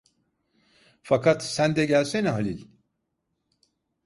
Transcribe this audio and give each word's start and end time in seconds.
Fakat 1.03 1.43
sen 1.43 1.75
de 1.75 1.85
gelsene 1.85 2.29
Halil… 2.29 2.65